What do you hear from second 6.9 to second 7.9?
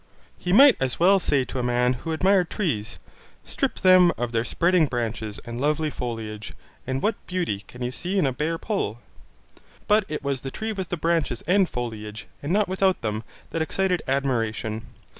what beauty can